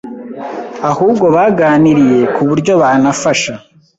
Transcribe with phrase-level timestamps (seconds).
[0.89, 3.53] ahubwo baganiriye ku buryo banafasha